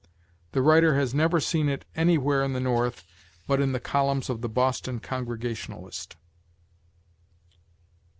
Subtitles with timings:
[0.53, 3.03] The writer has never seen it anywhere in the North
[3.45, 6.15] but in the columns of the "Boston Congregationalist."